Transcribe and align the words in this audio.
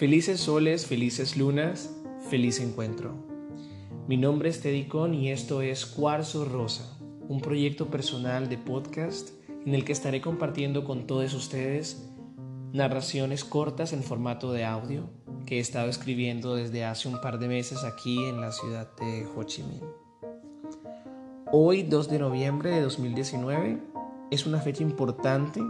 Felices 0.00 0.40
soles, 0.40 0.86
felices 0.86 1.36
lunas, 1.36 1.94
feliz 2.30 2.58
encuentro. 2.60 3.12
Mi 4.08 4.16
nombre 4.16 4.48
es 4.48 4.62
Teddy 4.62 4.84
Con 4.84 5.12
y 5.12 5.30
esto 5.30 5.60
es 5.60 5.84
Cuarzo 5.84 6.46
Rosa, 6.46 6.98
un 7.28 7.42
proyecto 7.42 7.88
personal 7.88 8.48
de 8.48 8.56
podcast 8.56 9.28
en 9.66 9.74
el 9.74 9.84
que 9.84 9.92
estaré 9.92 10.22
compartiendo 10.22 10.84
con 10.84 11.06
todos 11.06 11.34
ustedes 11.34 12.08
narraciones 12.72 13.44
cortas 13.44 13.92
en 13.92 14.02
formato 14.02 14.54
de 14.54 14.64
audio 14.64 15.10
que 15.44 15.58
he 15.58 15.60
estado 15.60 15.90
escribiendo 15.90 16.54
desde 16.54 16.86
hace 16.86 17.06
un 17.06 17.20
par 17.20 17.38
de 17.38 17.48
meses 17.48 17.84
aquí 17.84 18.24
en 18.24 18.40
la 18.40 18.52
ciudad 18.52 18.88
de 18.96 19.26
Ho 19.36 19.42
Chi 19.42 19.62
Minh. 19.64 19.84
Hoy, 21.52 21.82
2 21.82 22.08
de 22.08 22.18
noviembre 22.20 22.70
de 22.70 22.80
2019, 22.80 23.78
es 24.30 24.46
una 24.46 24.62
fecha 24.62 24.82
importante 24.82 25.60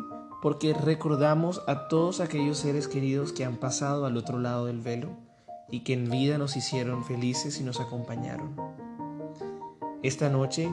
porque 0.43 0.73
recordamos 0.73 1.63
a 1.67 1.89
todos 1.89 2.21
aquellos 2.21 2.59
seres 2.59 2.89
queridos 2.89 3.33
que 3.33 3.45
han 3.45 3.57
pasado 3.57 4.07
al 4.07 4.17
otro 4.17 4.39
lado 4.39 4.67
del 4.67 4.81
velo 4.81 5.11
y 5.71 5.81
que 5.81 5.93
en 5.93 6.11
vida 6.11 6.39
nos 6.39 6.57
hicieron 6.57 7.05
felices 7.05 7.61
y 7.61 7.65
nos 7.65 7.81
acompañaron. 7.81 8.57
Esta 10.03 10.31
noche, 10.31 10.71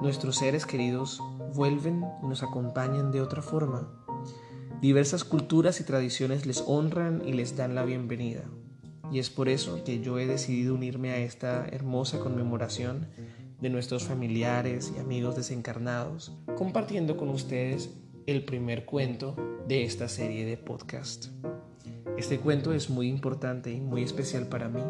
nuestros 0.00 0.36
seres 0.36 0.64
queridos 0.64 1.22
vuelven 1.54 2.04
y 2.22 2.26
nos 2.26 2.42
acompañan 2.42 3.12
de 3.12 3.20
otra 3.20 3.42
forma. 3.42 3.88
Diversas 4.80 5.24
culturas 5.24 5.80
y 5.80 5.84
tradiciones 5.84 6.46
les 6.46 6.64
honran 6.66 7.22
y 7.26 7.32
les 7.32 7.56
dan 7.56 7.74
la 7.74 7.84
bienvenida. 7.84 8.44
Y 9.10 9.18
es 9.18 9.28
por 9.30 9.48
eso 9.48 9.82
que 9.84 10.00
yo 10.00 10.18
he 10.18 10.26
decidido 10.26 10.74
unirme 10.74 11.10
a 11.10 11.18
esta 11.18 11.66
hermosa 11.66 12.20
conmemoración 12.20 13.08
de 13.60 13.70
nuestros 13.70 14.04
familiares 14.04 14.92
y 14.96 15.00
amigos 15.00 15.36
desencarnados, 15.36 16.32
compartiendo 16.56 17.16
con 17.16 17.28
ustedes 17.30 17.90
el 18.28 18.44
primer 18.44 18.84
cuento 18.84 19.34
de 19.66 19.84
esta 19.84 20.06
serie 20.06 20.44
de 20.44 20.58
podcast. 20.58 21.28
Este 22.18 22.38
cuento 22.38 22.74
es 22.74 22.90
muy 22.90 23.08
importante 23.08 23.70
y 23.70 23.80
muy 23.80 24.02
especial 24.02 24.48
para 24.48 24.68
mí 24.68 24.82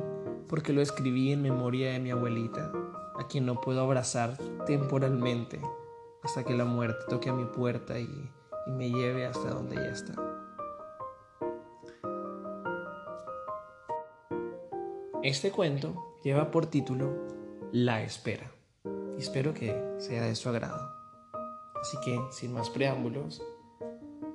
porque 0.49 0.73
lo 0.73 0.83
escribí 0.83 1.31
en 1.31 1.43
memoria 1.43 1.93
de 1.93 2.01
mi 2.01 2.11
abuelita, 2.11 2.73
a 3.17 3.29
quien 3.29 3.47
no 3.47 3.61
puedo 3.61 3.81
abrazar 3.81 4.37
temporalmente 4.67 5.61
hasta 6.25 6.43
que 6.43 6.53
la 6.55 6.65
muerte 6.65 7.05
toque 7.09 7.29
a 7.29 7.33
mi 7.33 7.45
puerta 7.45 8.01
y, 8.01 8.09
y 8.67 8.73
me 8.73 8.91
lleve 8.91 9.25
hasta 9.25 9.51
donde 9.51 9.77
ella 9.77 9.93
está. 9.93 10.15
Este 15.23 15.53
cuento 15.53 16.17
lleva 16.25 16.51
por 16.51 16.67
título 16.67 17.12
La 17.71 18.03
espera 18.03 18.51
y 19.17 19.21
espero 19.21 19.55
que 19.55 19.81
sea 19.99 20.25
de 20.25 20.34
su 20.34 20.49
agrado. 20.49 20.98
Así 21.81 21.97
que, 22.05 22.21
sin 22.31 22.53
más 22.53 22.71
preámbulos, 22.71 23.43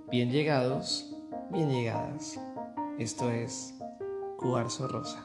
bien 0.09 0.31
llegados, 0.31 1.13
bien 1.49 1.69
llegadas. 1.69 2.39
Esto 2.99 3.29
es 3.29 3.73
Cuarzo 4.37 4.87
Rosa. 4.87 5.23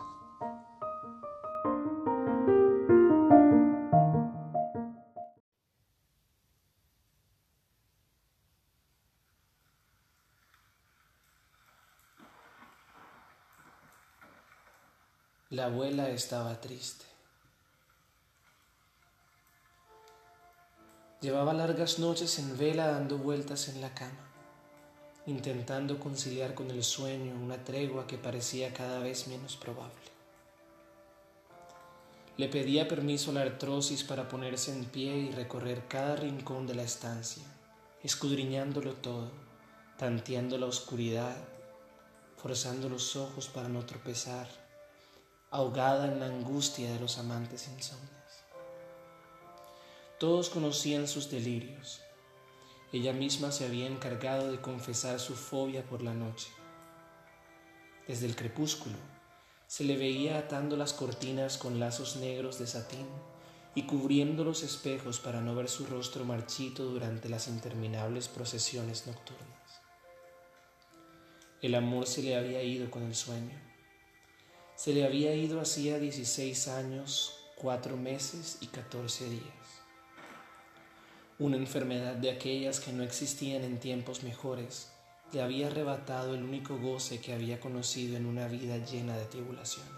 La 15.50 15.64
abuela 15.64 16.10
estaba 16.10 16.60
triste. 16.60 17.07
Llevaba 21.20 21.52
largas 21.52 21.98
noches 21.98 22.38
en 22.38 22.56
vela 22.56 22.86
dando 22.86 23.18
vueltas 23.18 23.66
en 23.68 23.80
la 23.80 23.92
cama, 23.92 24.30
intentando 25.26 25.98
conciliar 25.98 26.54
con 26.54 26.70
el 26.70 26.84
sueño 26.84 27.34
una 27.34 27.64
tregua 27.64 28.06
que 28.06 28.18
parecía 28.18 28.72
cada 28.72 29.00
vez 29.00 29.26
menos 29.26 29.56
probable. 29.56 29.96
Le 32.36 32.48
pedía 32.48 32.86
permiso 32.86 33.32
a 33.32 33.34
la 33.34 33.40
artrosis 33.42 34.04
para 34.04 34.28
ponerse 34.28 34.72
en 34.72 34.84
pie 34.84 35.16
y 35.16 35.32
recorrer 35.32 35.88
cada 35.88 36.14
rincón 36.14 36.68
de 36.68 36.76
la 36.76 36.84
estancia, 36.84 37.42
escudriñándolo 38.04 38.94
todo, 38.94 39.32
tanteando 39.96 40.56
la 40.56 40.66
oscuridad, 40.66 41.34
forzando 42.36 42.88
los 42.88 43.16
ojos 43.16 43.48
para 43.48 43.68
no 43.68 43.84
tropezar, 43.84 44.46
ahogada 45.50 46.06
en 46.06 46.20
la 46.20 46.26
angustia 46.26 46.92
de 46.92 47.00
los 47.00 47.18
amantes 47.18 47.66
insomnes. 47.66 48.17
Todos 50.18 50.50
conocían 50.50 51.06
sus 51.06 51.30
delirios. 51.30 52.00
Ella 52.92 53.12
misma 53.12 53.52
se 53.52 53.64
había 53.64 53.86
encargado 53.86 54.50
de 54.50 54.60
confesar 54.60 55.20
su 55.20 55.36
fobia 55.36 55.84
por 55.84 56.02
la 56.02 56.12
noche. 56.12 56.48
Desde 58.08 58.26
el 58.26 58.34
crepúsculo 58.34 58.96
se 59.68 59.84
le 59.84 59.96
veía 59.96 60.38
atando 60.38 60.76
las 60.76 60.92
cortinas 60.92 61.56
con 61.56 61.78
lazos 61.78 62.16
negros 62.16 62.58
de 62.58 62.66
satín 62.66 63.06
y 63.76 63.84
cubriendo 63.84 64.42
los 64.42 64.64
espejos 64.64 65.20
para 65.20 65.40
no 65.40 65.54
ver 65.54 65.68
su 65.68 65.86
rostro 65.86 66.24
marchito 66.24 66.82
durante 66.82 67.28
las 67.28 67.46
interminables 67.46 68.26
procesiones 68.26 69.06
nocturnas. 69.06 69.80
El 71.62 71.76
amor 71.76 72.08
se 72.08 72.24
le 72.24 72.34
había 72.34 72.64
ido 72.64 72.90
con 72.90 73.04
el 73.04 73.14
sueño. 73.14 73.56
Se 74.74 74.92
le 74.92 75.04
había 75.04 75.32
ido 75.36 75.60
hacía 75.60 76.00
16 76.00 76.66
años, 76.66 77.38
cuatro 77.54 77.96
meses 77.96 78.58
y 78.60 78.66
14 78.66 79.30
días 79.30 79.57
una 81.40 81.56
enfermedad 81.56 82.14
de 82.14 82.30
aquellas 82.30 82.80
que 82.80 82.92
no 82.92 83.04
existían 83.04 83.62
en 83.62 83.78
tiempos 83.78 84.24
mejores, 84.24 84.90
le 85.32 85.40
había 85.40 85.68
arrebatado 85.68 86.34
el 86.34 86.42
único 86.42 86.78
goce 86.78 87.20
que 87.20 87.32
había 87.32 87.60
conocido 87.60 88.16
en 88.16 88.26
una 88.26 88.48
vida 88.48 88.78
llena 88.78 89.16
de 89.16 89.24
tribulaciones. 89.26 89.92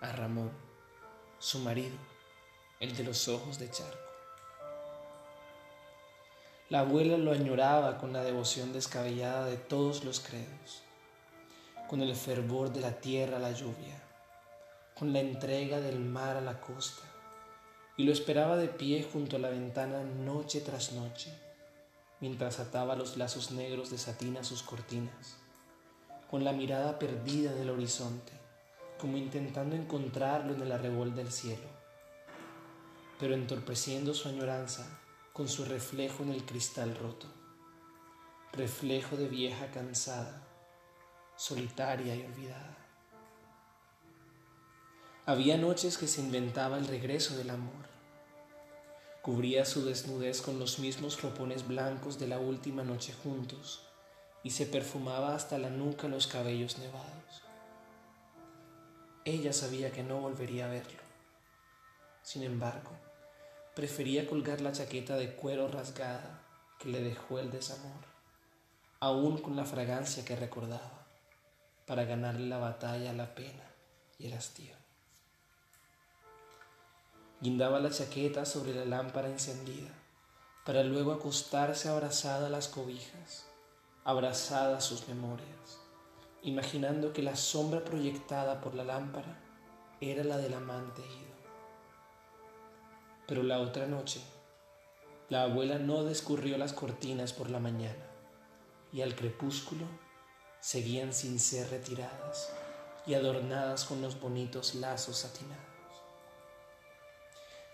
A 0.00 0.10
Ramón, 0.12 0.52
su 1.38 1.58
marido, 1.58 1.96
el 2.78 2.96
de 2.96 3.04
los 3.04 3.28
ojos 3.28 3.58
de 3.58 3.70
charco. 3.70 3.98
La 6.70 6.80
abuela 6.80 7.18
lo 7.18 7.32
añoraba 7.32 7.98
con 7.98 8.14
la 8.14 8.22
devoción 8.22 8.72
descabellada 8.72 9.44
de 9.44 9.58
todos 9.58 10.04
los 10.04 10.20
credos, 10.20 10.82
con 11.88 12.00
el 12.00 12.16
fervor 12.16 12.72
de 12.72 12.80
la 12.80 13.00
tierra 13.00 13.36
a 13.36 13.40
la 13.40 13.52
lluvia, 13.52 14.00
con 14.98 15.12
la 15.12 15.20
entrega 15.20 15.80
del 15.80 16.00
mar 16.00 16.38
a 16.38 16.40
la 16.40 16.58
costa, 16.58 17.09
y 18.00 18.04
lo 18.04 18.12
esperaba 18.12 18.56
de 18.56 18.68
pie 18.68 19.06
junto 19.12 19.36
a 19.36 19.38
la 19.38 19.50
ventana 19.50 20.02
noche 20.02 20.62
tras 20.62 20.92
noche, 20.92 21.30
mientras 22.20 22.58
ataba 22.58 22.96
los 22.96 23.18
lazos 23.18 23.50
negros 23.50 23.90
de 23.90 23.98
satín 23.98 24.38
a 24.38 24.42
sus 24.42 24.62
cortinas, 24.62 25.36
con 26.30 26.42
la 26.42 26.54
mirada 26.54 26.98
perdida 26.98 27.52
del 27.52 27.68
horizonte, 27.68 28.32
como 28.98 29.18
intentando 29.18 29.76
encontrarlo 29.76 30.54
en 30.54 30.62
el 30.62 30.72
arrebol 30.72 31.14
del 31.14 31.30
cielo, 31.30 31.68
pero 33.18 33.34
entorpeciendo 33.34 34.14
su 34.14 34.30
añoranza 34.30 34.98
con 35.34 35.46
su 35.46 35.66
reflejo 35.66 36.22
en 36.22 36.30
el 36.30 36.46
cristal 36.46 36.96
roto, 36.96 37.26
reflejo 38.54 39.18
de 39.18 39.28
vieja 39.28 39.70
cansada, 39.72 40.48
solitaria 41.36 42.16
y 42.16 42.24
olvidada. 42.24 42.78
Había 45.30 45.56
noches 45.56 45.96
que 45.96 46.08
se 46.08 46.20
inventaba 46.20 46.76
el 46.76 46.88
regreso 46.88 47.36
del 47.36 47.50
amor. 47.50 47.86
Cubría 49.22 49.64
su 49.64 49.84
desnudez 49.84 50.42
con 50.42 50.58
los 50.58 50.80
mismos 50.80 51.22
ropones 51.22 51.68
blancos 51.68 52.18
de 52.18 52.26
la 52.26 52.40
última 52.40 52.82
noche 52.82 53.12
juntos 53.22 53.86
y 54.42 54.50
se 54.50 54.66
perfumaba 54.66 55.36
hasta 55.36 55.56
la 55.56 55.70
nuca 55.70 56.08
los 56.08 56.26
cabellos 56.26 56.80
nevados. 56.80 57.44
Ella 59.24 59.52
sabía 59.52 59.92
que 59.92 60.02
no 60.02 60.18
volvería 60.18 60.66
a 60.66 60.70
verlo. 60.70 61.00
Sin 62.24 62.42
embargo, 62.42 62.90
prefería 63.76 64.26
colgar 64.26 64.60
la 64.60 64.72
chaqueta 64.72 65.14
de 65.14 65.36
cuero 65.36 65.68
rasgada 65.68 66.42
que 66.80 66.88
le 66.88 67.04
dejó 67.04 67.38
el 67.38 67.52
desamor, 67.52 68.04
aún 68.98 69.38
con 69.38 69.54
la 69.54 69.64
fragancia 69.64 70.24
que 70.24 70.34
recordaba, 70.34 71.06
para 71.86 72.02
ganarle 72.02 72.48
la 72.48 72.58
batalla 72.58 73.10
a 73.10 73.14
la 73.14 73.32
pena 73.36 73.70
y 74.18 74.26
el 74.26 74.32
hastío. 74.32 74.79
Guindaba 77.42 77.80
la 77.80 77.88
chaqueta 77.88 78.44
sobre 78.44 78.74
la 78.74 78.84
lámpara 78.84 79.30
encendida, 79.30 79.88
para 80.66 80.82
luego 80.82 81.10
acostarse 81.10 81.88
abrazada 81.88 82.48
a 82.48 82.50
las 82.50 82.68
cobijas, 82.68 83.46
abrazada 84.04 84.76
a 84.76 84.80
sus 84.82 85.08
memorias, 85.08 85.80
imaginando 86.42 87.14
que 87.14 87.22
la 87.22 87.36
sombra 87.36 87.82
proyectada 87.82 88.60
por 88.60 88.74
la 88.74 88.84
lámpara 88.84 89.40
era 90.02 90.22
la 90.22 90.36
del 90.36 90.52
amante 90.52 91.00
ido. 91.00 91.34
Pero 93.26 93.42
la 93.42 93.60
otra 93.60 93.86
noche, 93.86 94.20
la 95.30 95.44
abuela 95.44 95.78
no 95.78 96.04
descurrió 96.04 96.58
las 96.58 96.74
cortinas 96.74 97.32
por 97.32 97.48
la 97.48 97.58
mañana 97.58 98.04
y 98.92 99.00
al 99.00 99.14
crepúsculo 99.14 99.86
seguían 100.60 101.14
sin 101.14 101.38
ser 101.40 101.70
retiradas 101.70 102.52
y 103.06 103.14
adornadas 103.14 103.86
con 103.86 104.02
los 104.02 104.20
bonitos 104.20 104.74
lazos 104.74 105.16
satinados 105.16 105.69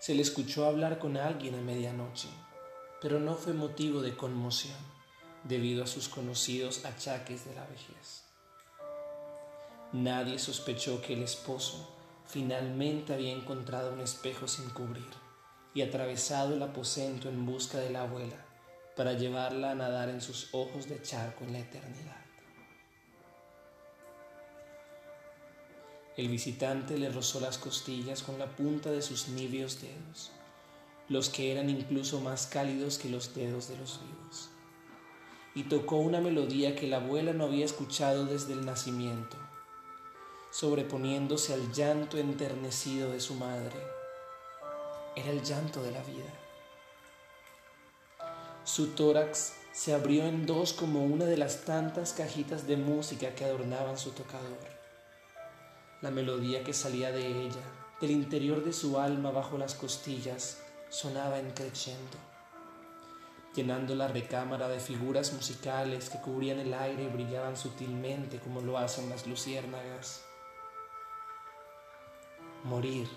se 0.07 0.15
le 0.15 0.21
escuchó 0.21 0.65
hablar 0.65 0.99
con 0.99 1.17
alguien 1.17 1.55
a 1.55 1.61
medianoche, 1.61 2.29
pero 3.01 3.19
no 3.19 3.35
fue 3.35 3.51
motivo 3.51 4.01
de 4.01 4.15
conmoción 4.15 4.77
debido 5.43 5.83
a 5.83 5.87
sus 5.87 6.07
conocidos 6.07 6.85
achaques 6.85 7.43
de 7.43 7.53
la 7.53 7.65
vejez. 7.65 8.23
Nadie 9.91 10.39
sospechó 10.39 11.01
que 11.01 11.11
el 11.11 11.23
esposo 11.23 11.93
finalmente 12.25 13.13
había 13.13 13.33
encontrado 13.33 13.91
un 13.91 13.99
espejo 13.99 14.47
sin 14.47 14.69
cubrir 14.69 15.11
y 15.73 15.81
atravesado 15.81 16.53
el 16.53 16.63
aposento 16.63 17.27
en 17.27 17.45
busca 17.45 17.77
de 17.77 17.89
la 17.89 18.03
abuela 18.03 18.45
para 18.95 19.11
llevarla 19.11 19.71
a 19.71 19.75
nadar 19.75 20.07
en 20.07 20.21
sus 20.21 20.47
ojos 20.53 20.87
de 20.87 21.01
charco 21.01 21.43
en 21.43 21.51
la 21.51 21.59
eternidad. 21.59 22.26
El 26.17 26.29
visitante 26.29 26.97
le 26.97 27.11
rozó 27.11 27.39
las 27.39 27.59
costillas 27.59 28.23
con 28.23 28.39
la 28.39 28.47
punta 28.47 28.89
de 28.89 29.03
sus 29.03 29.27
niveos 29.27 29.79
dedos, 29.81 30.31
los 31.09 31.29
que 31.29 31.51
eran 31.51 31.69
incluso 31.69 32.19
más 32.21 32.47
cálidos 32.47 32.97
que 32.97 33.07
los 33.07 33.35
dedos 33.35 33.67
de 33.67 33.77
los 33.77 34.01
vivos, 34.01 34.49
y 35.53 35.65
tocó 35.65 35.97
una 35.97 36.19
melodía 36.19 36.75
que 36.75 36.87
la 36.87 36.97
abuela 36.97 37.33
no 37.33 37.43
había 37.43 37.65
escuchado 37.65 38.25
desde 38.25 38.53
el 38.53 38.65
nacimiento, 38.65 39.37
sobreponiéndose 40.49 41.53
al 41.53 41.71
llanto 41.71 42.17
enternecido 42.17 43.11
de 43.11 43.19
su 43.19 43.35
madre. 43.35 43.77
Era 45.15 45.29
el 45.29 45.43
llanto 45.43 45.83
de 45.83 45.91
la 45.91 46.01
vida. 46.01 46.33
Su 48.63 48.87
tórax 48.87 49.53
se 49.71 49.93
abrió 49.93 50.25
en 50.25 50.47
dos 50.47 50.73
como 50.73 51.05
una 51.05 51.25
de 51.25 51.37
las 51.37 51.63
tantas 51.63 52.13
cajitas 52.13 52.65
de 52.65 52.75
música 52.75 53.35
que 53.35 53.45
adornaban 53.45 53.99
su 53.99 54.09
tocador 54.11 54.76
la 56.07 56.11
melodía 56.11 56.63
que 56.63 56.71
salía 56.71 57.11
de 57.11 57.41
ella, 57.41 57.65
del 57.99 58.11
interior 58.11 58.63
de 58.63 58.71
su 58.71 58.97
alma 58.97 59.29
bajo 59.29 59.57
las 59.57 59.75
costillas, 59.75 60.61
sonaba 60.87 61.37
encreciendo, 61.37 62.17
llenando 63.53 63.93
la 63.93 64.07
recámara 64.07 64.69
de 64.69 64.79
figuras 64.79 65.33
musicales 65.33 66.09
que 66.09 66.21
cubrían 66.21 66.59
el 66.59 66.73
aire 66.73 67.03
y 67.03 67.07
brillaban 67.07 67.57
sutilmente 67.57 68.39
como 68.39 68.61
lo 68.61 68.77
hacen 68.77 69.09
las 69.09 69.27
luciérnagas. 69.27 70.23
Morir 72.63 73.09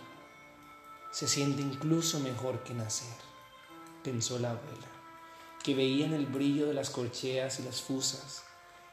se 1.12 1.28
siente 1.28 1.62
incluso 1.62 2.18
mejor 2.18 2.64
que 2.64 2.74
nacer, 2.74 3.18
pensó 4.02 4.40
la 4.40 4.50
abuela, 4.50 4.88
que 5.62 5.76
veía 5.76 6.06
en 6.06 6.14
el 6.14 6.26
brillo 6.26 6.66
de 6.66 6.74
las 6.74 6.90
corcheas 6.90 7.60
y 7.60 7.62
las 7.62 7.82
fusas 7.82 8.49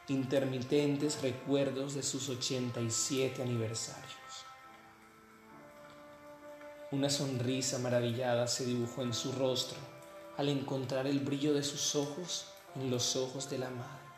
intermitentes 0.08 1.20
recuerdos 1.20 1.94
de 1.94 2.02
sus 2.02 2.28
87 2.28 3.42
aniversarios. 3.42 4.08
Una 6.90 7.10
sonrisa 7.10 7.78
maravillada 7.78 8.46
se 8.46 8.64
dibujó 8.64 9.02
en 9.02 9.12
su 9.12 9.32
rostro 9.32 9.78
al 10.38 10.48
encontrar 10.48 11.06
el 11.06 11.20
brillo 11.20 11.52
de 11.52 11.62
sus 11.62 11.94
ojos 11.94 12.46
en 12.74 12.90
los 12.90 13.16
ojos 13.16 13.50
de 13.50 13.58
la 13.58 13.68
madre. 13.68 14.08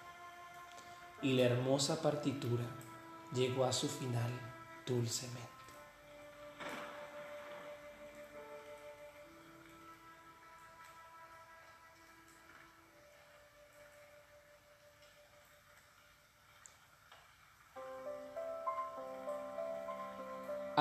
Y 1.23 1.33
la 1.33 1.43
hermosa 1.43 2.01
partitura 2.01 2.65
llegó 3.35 3.65
a 3.65 3.73
su 3.73 3.89
final 3.89 4.31
dulcemente. 4.87 5.60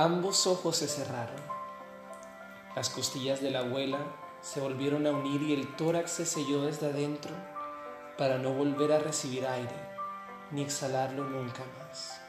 Ambos 0.01 0.47
ojos 0.47 0.77
se 0.77 0.87
cerraron. 0.87 1.41
Las 2.73 2.89
costillas 2.89 3.41
de 3.41 3.51
la 3.51 3.59
abuela 3.59 3.99
se 4.39 4.61
volvieron 4.61 5.05
a 5.05 5.11
unir 5.11 5.41
y 5.41 5.53
el 5.53 5.75
tórax 5.75 6.11
se 6.11 6.25
selló 6.25 6.61
desde 6.61 6.87
adentro 6.87 7.35
para 8.17 8.37
no 8.37 8.53
volver 8.53 8.93
a 8.93 8.99
recibir 8.99 9.45
aire 9.45 9.75
ni 10.51 10.61
exhalarlo 10.61 11.25
nunca 11.25 11.63
más. 11.77 12.21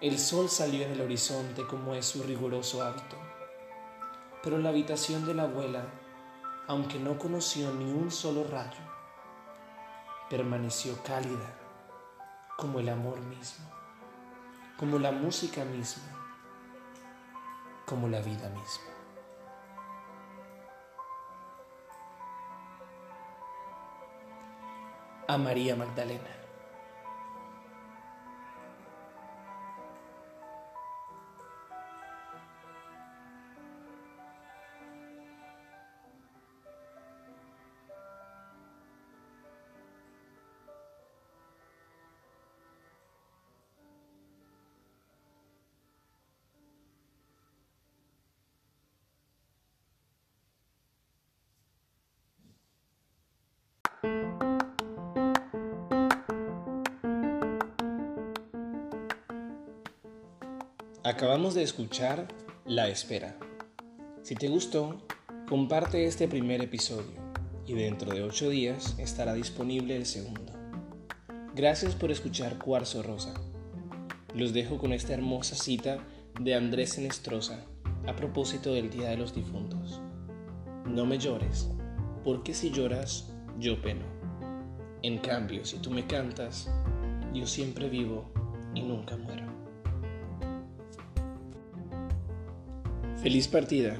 El 0.00 0.18
sol 0.18 0.50
salió 0.50 0.86
en 0.86 0.90
el 0.90 1.00
horizonte 1.00 1.64
como 1.68 1.94
es 1.94 2.04
su 2.04 2.24
riguroso 2.24 2.82
hábito, 2.82 3.16
pero 4.42 4.58
la 4.58 4.70
habitación 4.70 5.24
de 5.24 5.34
la 5.34 5.44
abuela, 5.44 5.84
aunque 6.66 6.98
no 6.98 7.16
conoció 7.16 7.72
ni 7.74 7.92
un 7.92 8.10
solo 8.10 8.42
rayo, 8.42 8.82
permaneció 10.28 11.00
cálida 11.04 11.54
como 12.56 12.80
el 12.80 12.88
amor 12.88 13.20
mismo 13.20 13.83
como 14.76 14.98
la 14.98 15.12
música 15.12 15.64
misma, 15.64 16.04
como 17.86 18.08
la 18.08 18.20
vida 18.20 18.48
misma. 18.50 18.92
A 25.28 25.38
María 25.38 25.74
Magdalena. 25.76 26.43
Acabamos 61.06 61.52
de 61.52 61.62
escuchar 61.62 62.28
La 62.64 62.88
Espera. 62.88 63.36
Si 64.22 64.34
te 64.34 64.48
gustó, 64.48 65.02
comparte 65.46 66.06
este 66.06 66.28
primer 66.28 66.62
episodio 66.62 67.20
y 67.66 67.74
dentro 67.74 68.14
de 68.14 68.22
ocho 68.22 68.48
días 68.48 68.98
estará 68.98 69.34
disponible 69.34 69.96
el 69.96 70.06
segundo. 70.06 70.54
Gracias 71.54 71.94
por 71.94 72.10
escuchar 72.10 72.56
Cuarzo 72.56 73.02
Rosa. 73.02 73.34
Los 74.34 74.54
dejo 74.54 74.78
con 74.78 74.94
esta 74.94 75.12
hermosa 75.12 75.56
cita 75.56 75.98
de 76.40 76.54
Andrés 76.54 76.96
Enestrosa 76.96 77.66
a 78.06 78.16
propósito 78.16 78.72
del 78.72 78.88
Día 78.88 79.10
de 79.10 79.18
los 79.18 79.34
Difuntos. 79.34 80.00
No 80.86 81.04
me 81.04 81.18
llores, 81.18 81.68
porque 82.24 82.54
si 82.54 82.70
lloras, 82.70 83.30
yo 83.58 83.82
peno. 83.82 84.06
En 85.02 85.18
cambio, 85.18 85.66
si 85.66 85.76
tú 85.80 85.90
me 85.90 86.06
cantas, 86.06 86.70
yo 87.34 87.46
siempre 87.46 87.90
vivo 87.90 88.32
y 88.74 88.80
nunca 88.80 89.18
muero. 89.18 89.53
Feliz 93.24 93.48
partida 93.48 93.96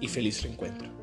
y 0.00 0.08
feliz 0.08 0.42
reencuentro. 0.42 0.95